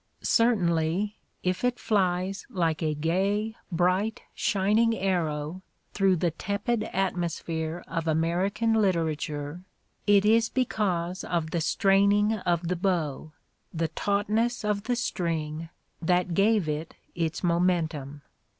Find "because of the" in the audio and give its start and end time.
10.49-11.61